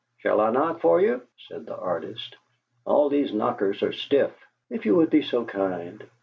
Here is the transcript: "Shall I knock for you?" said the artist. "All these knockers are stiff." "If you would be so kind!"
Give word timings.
"Shall 0.17 0.41
I 0.41 0.49
knock 0.49 0.79
for 0.81 0.99
you?" 0.99 1.21
said 1.47 1.67
the 1.67 1.77
artist. 1.77 2.35
"All 2.85 3.07
these 3.07 3.31
knockers 3.35 3.83
are 3.83 3.91
stiff." 3.91 4.33
"If 4.71 4.87
you 4.87 4.95
would 4.95 5.11
be 5.11 5.21
so 5.21 5.45
kind!" 5.45 6.03